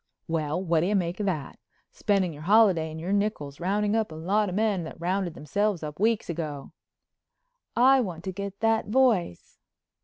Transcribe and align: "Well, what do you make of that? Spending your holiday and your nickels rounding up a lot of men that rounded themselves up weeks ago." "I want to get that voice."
"Well, 0.27 0.59
what 0.59 0.79
do 0.79 0.87
you 0.87 0.95
make 0.95 1.19
of 1.19 1.27
that? 1.27 1.59
Spending 1.91 2.33
your 2.33 2.41
holiday 2.41 2.89
and 2.89 2.99
your 2.99 3.13
nickels 3.13 3.59
rounding 3.59 3.95
up 3.95 4.11
a 4.11 4.15
lot 4.15 4.49
of 4.49 4.55
men 4.55 4.83
that 4.83 4.99
rounded 4.99 5.35
themselves 5.35 5.83
up 5.83 5.99
weeks 5.99 6.27
ago." 6.27 6.71
"I 7.75 8.01
want 8.01 8.23
to 8.23 8.31
get 8.31 8.61
that 8.61 8.87
voice." 8.87 9.59